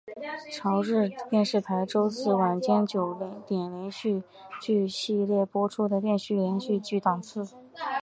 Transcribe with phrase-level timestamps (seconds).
[0.51, 3.13] 朝日电视台周四晚间九
[3.45, 4.23] 点连续
[4.59, 7.45] 剧系列播出的电视连续剧档次。